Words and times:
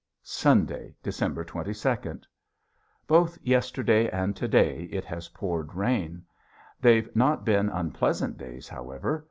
Sunday, 0.23 0.95
December 1.03 1.43
twenty 1.43 1.75
second. 1.75 2.25
Both 3.05 3.37
yesterday 3.43 4.09
and 4.09 4.35
to 4.35 4.47
day 4.47 4.85
it 4.85 5.05
has 5.05 5.29
poured 5.29 5.75
rain. 5.75 6.25
They've 6.79 7.15
not 7.15 7.45
been 7.45 7.69
unpleasant 7.69 8.35
days, 8.39 8.67
however. 8.67 9.19